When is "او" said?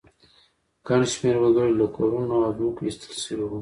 2.45-2.51